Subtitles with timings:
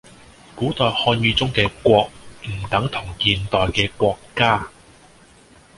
[0.55, 2.09] 古代漢語中嘅「國」
[2.49, 4.67] 唔等同現代嘅「國家」